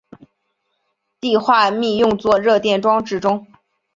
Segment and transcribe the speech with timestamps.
[1.19, 3.45] 碲化铋用作热电装置中。